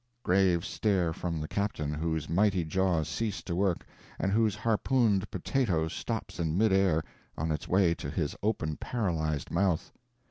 Grave 0.23 0.65
stare 0.65 1.13
from 1.13 1.39
the 1.39 1.47
captain, 1.47 1.93
whose 1.93 2.27
mighty 2.27 2.65
jaws 2.65 3.07
cease 3.07 3.43
to 3.43 3.55
work, 3.55 3.85
and 4.17 4.31
whose 4.31 4.55
harpooned 4.55 5.29
potato 5.29 5.87
stops 5.87 6.39
in 6.39 6.57
midair 6.57 7.03
on 7.37 7.51
its 7.51 7.67
way 7.67 7.93
to 7.93 8.09
his 8.09 8.35
open, 8.41 8.77
paralyzed 8.77 9.51
mouth. 9.51 9.91